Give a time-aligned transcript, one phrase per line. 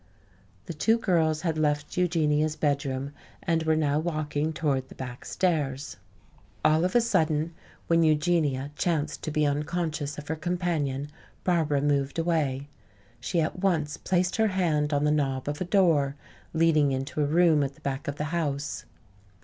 [0.65, 3.11] The two girls had left Eugenia's bedroom
[3.43, 5.97] and were now walking toward the back stairs.
[6.65, 7.53] All of a sudden,
[7.85, 11.11] when Eugenia chanced to be unconscious of her companion,
[11.43, 12.67] Barbara moved away.
[13.19, 16.15] She at once placed her hand on the knob of a door
[16.51, 18.85] leading into a room at the back of the house.